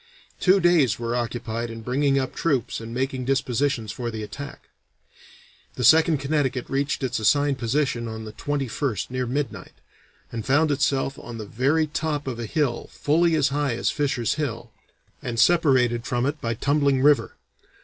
[0.39, 4.67] Two days were occupied in bringing up troops and making dispositions for the attack.
[5.75, 9.73] The Second Connecticut reached its assigned position on the 21st near midnight,
[10.31, 14.33] and found itself "on the very top of a hill fully as high as Fisher's
[14.41, 14.71] Hill,
[15.21, 17.35] and separated from it by Tumbling River.